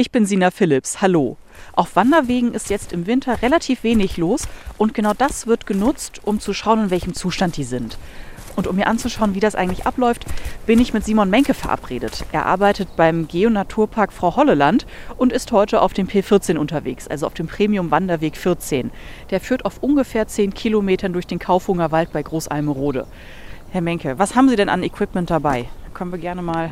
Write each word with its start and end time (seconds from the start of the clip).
Ich 0.00 0.12
bin 0.12 0.26
Sina 0.26 0.52
Phillips. 0.52 1.02
Hallo. 1.02 1.38
Auf 1.72 1.96
Wanderwegen 1.96 2.54
ist 2.54 2.70
jetzt 2.70 2.92
im 2.92 3.08
Winter 3.08 3.42
relativ 3.42 3.82
wenig 3.82 4.16
los 4.16 4.42
und 4.76 4.94
genau 4.94 5.12
das 5.12 5.48
wird 5.48 5.66
genutzt, 5.66 6.20
um 6.22 6.38
zu 6.38 6.54
schauen, 6.54 6.84
in 6.84 6.90
welchem 6.90 7.14
Zustand 7.14 7.56
die 7.56 7.64
sind. 7.64 7.98
Und 8.54 8.68
um 8.68 8.76
mir 8.76 8.86
anzuschauen, 8.86 9.34
wie 9.34 9.40
das 9.40 9.56
eigentlich 9.56 9.86
abläuft, 9.86 10.24
bin 10.66 10.78
ich 10.78 10.94
mit 10.94 11.04
Simon 11.04 11.30
Menke 11.30 11.52
verabredet. 11.52 12.24
Er 12.30 12.46
arbeitet 12.46 12.94
beim 12.94 13.26
Geonaturpark 13.26 14.12
Frau 14.12 14.36
Holleland 14.36 14.86
und 15.16 15.32
ist 15.32 15.50
heute 15.50 15.82
auf 15.82 15.94
dem 15.94 16.06
P14 16.06 16.58
unterwegs, 16.58 17.08
also 17.08 17.26
auf 17.26 17.34
dem 17.34 17.48
Premium 17.48 17.90
Wanderweg 17.90 18.36
14. 18.36 18.92
Der 19.30 19.40
führt 19.40 19.64
auf 19.64 19.82
ungefähr 19.82 20.28
10 20.28 20.54
Kilometern 20.54 21.12
durch 21.12 21.26
den 21.26 21.40
Kaufunger 21.40 21.90
Wald 21.90 22.12
bei 22.12 22.22
Großalmerode. 22.22 23.08
Herr 23.72 23.80
Menke, 23.80 24.16
was 24.16 24.36
haben 24.36 24.48
Sie 24.48 24.54
denn 24.54 24.68
an 24.68 24.84
Equipment 24.84 25.28
dabei? 25.28 25.68
Können 25.92 26.12
wir 26.12 26.20
gerne 26.20 26.42
mal 26.42 26.70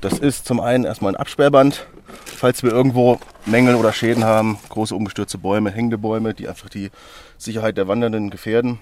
das 0.00 0.20
ist 0.20 0.46
zum 0.46 0.60
einen 0.60 0.84
erstmal 0.84 1.12
ein 1.12 1.16
Absperrband, 1.16 1.88
falls 2.24 2.62
wir 2.62 2.70
irgendwo 2.70 3.18
Mängel 3.46 3.74
oder 3.74 3.92
Schäden 3.92 4.24
haben, 4.24 4.58
große 4.68 4.94
umgestürzte 4.94 5.38
Bäume, 5.38 5.70
hängende 5.70 5.98
Bäume, 5.98 6.34
die 6.34 6.48
einfach 6.48 6.68
die 6.68 6.90
Sicherheit 7.36 7.76
der 7.76 7.88
Wandernden 7.88 8.30
gefährden. 8.30 8.78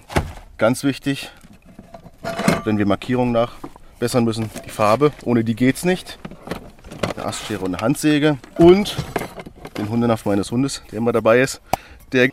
Ganz 0.57 0.83
wichtig, 0.83 1.31
wenn 2.63 2.77
wir 2.77 2.85
Markierungen 2.85 3.33
nachbessern 3.33 4.23
müssen, 4.23 4.49
die 4.65 4.69
Farbe. 4.69 5.11
Ohne 5.23 5.43
die 5.43 5.55
geht 5.55 5.77
es 5.77 5.85
nicht. 5.85 6.19
Eine 7.15 7.25
Astschere 7.25 7.65
und 7.65 7.75
eine 7.75 7.81
Handsäge 7.81 8.37
und 8.57 8.95
den 9.77 9.89
Hundenapf 9.89 10.25
meines 10.25 10.51
Hundes, 10.51 10.81
der 10.91 10.97
immer 10.97 11.11
dabei 11.11 11.41
ist. 11.41 11.61
Der 12.11 12.29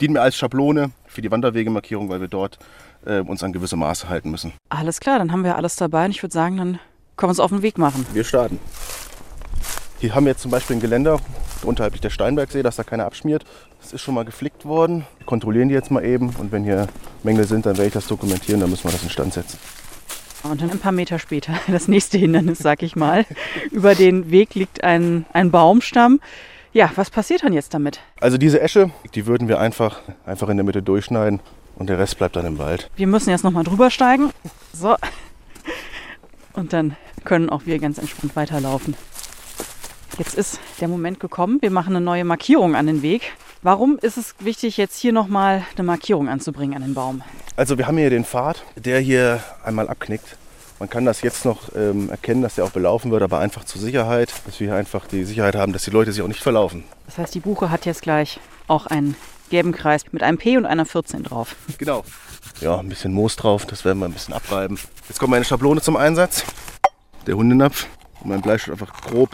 dient 0.00 0.14
mir 0.14 0.22
als 0.22 0.36
Schablone 0.36 0.90
für 1.06 1.22
die 1.22 1.30
Wanderwegemarkierung, 1.30 2.08
weil 2.08 2.20
wir 2.20 2.28
dort 2.28 2.58
äh, 3.04 3.20
uns 3.20 3.42
an 3.42 3.52
gewisse 3.52 3.76
Maße 3.76 4.08
halten 4.08 4.30
müssen. 4.30 4.52
Alles 4.68 5.00
klar, 5.00 5.18
dann 5.18 5.32
haben 5.32 5.44
wir 5.44 5.56
alles 5.56 5.76
dabei 5.76 6.04
und 6.04 6.10
ich 6.10 6.22
würde 6.22 6.32
sagen, 6.32 6.56
dann 6.56 6.78
können 7.16 7.28
wir 7.28 7.28
uns 7.28 7.40
auf 7.40 7.50
den 7.50 7.62
Weg 7.62 7.78
machen. 7.78 8.06
Wir 8.12 8.24
starten. 8.24 8.58
Hier 10.00 10.14
haben 10.14 10.26
wir 10.26 10.30
jetzt 10.30 10.42
zum 10.42 10.52
Beispiel 10.52 10.76
ein 10.76 10.80
Geländer, 10.80 11.18
unterhalb 11.62 12.00
der 12.00 12.10
Steinbergsee, 12.10 12.62
dass 12.62 12.76
da 12.76 12.84
keiner 12.84 13.04
abschmiert. 13.04 13.44
Das 13.80 13.92
ist 13.92 14.00
schon 14.00 14.14
mal 14.14 14.24
geflickt 14.24 14.64
worden. 14.64 15.04
Wir 15.18 15.26
kontrollieren 15.26 15.68
die 15.68 15.74
jetzt 15.74 15.90
mal 15.90 16.04
eben 16.04 16.30
und 16.38 16.52
wenn 16.52 16.62
hier 16.62 16.86
Mängel 17.24 17.44
sind, 17.48 17.66
dann 17.66 17.76
werde 17.76 17.88
ich 17.88 17.94
das 17.94 18.06
dokumentieren, 18.06 18.60
dann 18.60 18.70
müssen 18.70 18.84
wir 18.84 18.92
das 18.92 19.02
instand 19.02 19.34
setzen. 19.34 19.58
Und 20.44 20.62
dann 20.62 20.70
ein 20.70 20.78
paar 20.78 20.92
Meter 20.92 21.18
später, 21.18 21.54
das 21.66 21.88
nächste 21.88 22.16
Hindernis, 22.16 22.58
sag 22.58 22.84
ich 22.84 22.94
mal. 22.94 23.26
Über 23.72 23.96
den 23.96 24.30
Weg 24.30 24.54
liegt 24.54 24.84
ein, 24.84 25.26
ein 25.32 25.50
Baumstamm. 25.50 26.20
Ja, 26.72 26.92
was 26.94 27.10
passiert 27.10 27.42
dann 27.42 27.52
jetzt 27.52 27.74
damit? 27.74 27.98
Also 28.20 28.38
diese 28.38 28.60
Esche, 28.60 28.92
die 29.16 29.26
würden 29.26 29.48
wir 29.48 29.58
einfach, 29.58 30.02
einfach 30.24 30.48
in 30.48 30.58
der 30.58 30.64
Mitte 30.64 30.80
durchschneiden 30.80 31.40
und 31.74 31.88
der 31.88 31.98
Rest 31.98 32.18
bleibt 32.18 32.36
dann 32.36 32.46
im 32.46 32.58
Wald. 32.58 32.88
Wir 32.94 33.08
müssen 33.08 33.30
jetzt 33.30 33.42
nochmal 33.42 33.64
drüber 33.64 33.90
steigen. 33.90 34.30
So. 34.72 34.94
Und 36.52 36.72
dann 36.72 36.94
können 37.24 37.50
auch 37.50 37.62
wir 37.66 37.80
ganz 37.80 37.98
entspannt 37.98 38.36
weiterlaufen. 38.36 38.94
Jetzt 40.18 40.34
ist 40.34 40.58
der 40.80 40.88
Moment 40.88 41.20
gekommen. 41.20 41.62
Wir 41.62 41.70
machen 41.70 41.94
eine 41.94 42.04
neue 42.04 42.24
Markierung 42.24 42.74
an 42.74 42.88
den 42.88 43.02
Weg. 43.02 43.34
Warum 43.62 43.98
ist 44.02 44.16
es 44.16 44.34
wichtig, 44.40 44.76
jetzt 44.76 44.98
hier 44.98 45.12
nochmal 45.12 45.64
eine 45.76 45.84
Markierung 45.84 46.28
anzubringen 46.28 46.74
an 46.74 46.82
den 46.82 46.94
Baum? 46.94 47.22
Also 47.54 47.78
wir 47.78 47.86
haben 47.86 47.96
hier 47.98 48.10
den 48.10 48.24
Pfad, 48.24 48.64
der 48.74 48.98
hier 48.98 49.40
einmal 49.62 49.88
abknickt. 49.88 50.36
Man 50.80 50.90
kann 50.90 51.04
das 51.04 51.22
jetzt 51.22 51.44
noch 51.44 51.72
ähm, 51.76 52.10
erkennen, 52.10 52.42
dass 52.42 52.56
der 52.56 52.64
auch 52.64 52.70
belaufen 52.70 53.12
wird, 53.12 53.22
aber 53.22 53.38
einfach 53.38 53.62
zur 53.62 53.80
Sicherheit, 53.80 54.32
dass 54.44 54.58
wir 54.58 54.68
hier 54.68 54.76
einfach 54.76 55.06
die 55.06 55.22
Sicherheit 55.22 55.54
haben, 55.54 55.72
dass 55.72 55.84
die 55.84 55.90
Leute 55.92 56.10
sich 56.10 56.20
auch 56.22 56.28
nicht 56.28 56.42
verlaufen. 56.42 56.82
Das 57.06 57.18
heißt, 57.18 57.32
die 57.36 57.40
Buche 57.40 57.70
hat 57.70 57.86
jetzt 57.86 58.02
gleich 58.02 58.40
auch 58.66 58.86
einen 58.86 59.14
gelben 59.50 59.70
Kreis 59.70 60.02
mit 60.10 60.24
einem 60.24 60.38
P 60.38 60.56
und 60.56 60.66
einer 60.66 60.84
14 60.84 61.22
drauf. 61.22 61.54
Genau. 61.78 62.02
Ja, 62.60 62.76
ein 62.76 62.88
bisschen 62.88 63.12
Moos 63.12 63.36
drauf, 63.36 63.66
das 63.66 63.84
werden 63.84 64.00
wir 64.00 64.06
ein 64.06 64.12
bisschen 64.12 64.34
abreiben. 64.34 64.80
Jetzt 65.08 65.20
kommt 65.20 65.30
meine 65.30 65.44
Schablone 65.44 65.80
zum 65.80 65.96
Einsatz 65.96 66.44
der 67.24 67.36
Hundenapf. 67.36 67.86
Und 68.20 68.30
mein 68.30 68.40
Bleistift 68.40 68.72
einfach 68.72 69.00
grob 69.00 69.30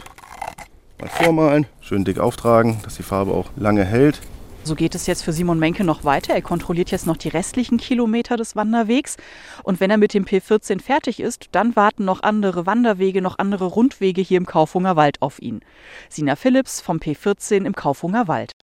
mal 0.99 1.09
vormalen, 1.09 1.65
schön 1.81 2.05
dick 2.05 2.19
auftragen, 2.19 2.79
dass 2.83 2.95
die 2.95 3.03
Farbe 3.03 3.31
auch 3.31 3.49
lange 3.55 3.83
hält. 3.85 4.21
So 4.63 4.73
geht 4.73 4.95
es 4.95 5.05
jetzt 5.05 5.23
für 5.23 5.31
Simon 5.31 5.59
Menke 5.59 5.83
noch 5.83 6.05
weiter. 6.05 6.33
Er 6.33 6.41
kontrolliert 6.41 6.89
jetzt 6.89 7.05
noch 7.05 7.17
die 7.17 7.27
restlichen 7.27 7.77
Kilometer 7.77 8.35
des 8.35 8.55
Wanderwegs. 8.55 9.15
Und 9.61 9.79
wenn 9.79 9.91
er 9.91 9.97
mit 9.97 10.15
dem 10.15 10.25
P14 10.25 10.81
fertig 10.81 11.19
ist, 11.19 11.49
dann 11.51 11.75
warten 11.75 12.03
noch 12.03 12.23
andere 12.23 12.65
Wanderwege, 12.65 13.21
noch 13.21 13.37
andere 13.37 13.65
Rundwege 13.65 14.21
hier 14.21 14.37
im 14.37 14.47
Kaufunger 14.47 14.95
Wald 14.95 15.21
auf 15.21 15.39
ihn. 15.39 15.61
Sina 16.09 16.35
Phillips 16.35 16.81
vom 16.81 16.97
P14 16.97 17.63
im 17.63 17.75
Kaufunger 17.75 18.27
Wald. 18.27 18.53